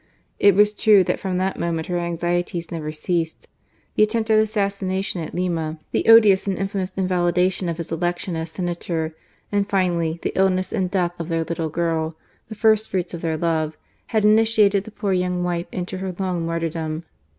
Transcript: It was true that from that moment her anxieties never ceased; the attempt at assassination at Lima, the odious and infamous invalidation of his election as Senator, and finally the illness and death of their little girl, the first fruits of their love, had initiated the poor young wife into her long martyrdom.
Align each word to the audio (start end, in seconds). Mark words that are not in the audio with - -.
It 0.39 0.55
was 0.55 0.73
true 0.73 1.03
that 1.03 1.19
from 1.19 1.37
that 1.37 1.59
moment 1.59 1.85
her 1.85 1.99
anxieties 1.99 2.71
never 2.71 2.91
ceased; 2.91 3.47
the 3.93 4.01
attempt 4.01 4.31
at 4.31 4.39
assassination 4.39 5.21
at 5.21 5.35
Lima, 5.35 5.77
the 5.91 6.07
odious 6.07 6.47
and 6.47 6.57
infamous 6.57 6.91
invalidation 6.97 7.69
of 7.69 7.77
his 7.77 7.91
election 7.91 8.35
as 8.35 8.49
Senator, 8.49 9.15
and 9.51 9.69
finally 9.69 10.17
the 10.23 10.33
illness 10.35 10.73
and 10.73 10.89
death 10.89 11.13
of 11.19 11.29
their 11.29 11.43
little 11.43 11.69
girl, 11.69 12.15
the 12.49 12.55
first 12.55 12.89
fruits 12.89 13.13
of 13.13 13.21
their 13.21 13.37
love, 13.37 13.77
had 14.07 14.25
initiated 14.25 14.85
the 14.85 14.91
poor 14.91 15.13
young 15.13 15.43
wife 15.43 15.67
into 15.71 15.99
her 15.99 16.15
long 16.17 16.47
martyrdom. 16.47 17.03